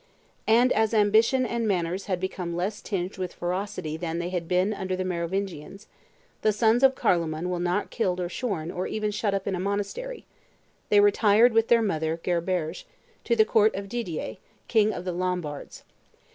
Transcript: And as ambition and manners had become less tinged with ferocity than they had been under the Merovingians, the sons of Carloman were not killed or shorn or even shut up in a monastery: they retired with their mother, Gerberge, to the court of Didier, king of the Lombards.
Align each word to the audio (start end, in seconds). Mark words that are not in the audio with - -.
And 0.47 0.71
as 0.73 0.95
ambition 0.95 1.45
and 1.45 1.67
manners 1.67 2.07
had 2.07 2.19
become 2.19 2.55
less 2.55 2.81
tinged 2.81 3.19
with 3.19 3.33
ferocity 3.35 3.97
than 3.97 4.17
they 4.17 4.29
had 4.29 4.47
been 4.47 4.73
under 4.73 4.95
the 4.95 5.05
Merovingians, 5.05 5.85
the 6.41 6.51
sons 6.51 6.81
of 6.81 6.95
Carloman 6.95 7.51
were 7.51 7.59
not 7.59 7.91
killed 7.91 8.19
or 8.19 8.27
shorn 8.27 8.71
or 8.71 8.87
even 8.87 9.11
shut 9.11 9.35
up 9.35 9.45
in 9.47 9.53
a 9.53 9.59
monastery: 9.59 10.25
they 10.89 10.99
retired 11.01 11.53
with 11.53 11.67
their 11.67 11.83
mother, 11.83 12.19
Gerberge, 12.23 12.85
to 13.25 13.35
the 13.35 13.45
court 13.45 13.75
of 13.75 13.87
Didier, 13.87 14.37
king 14.67 14.91
of 14.91 15.05
the 15.05 15.13
Lombards. 15.13 15.83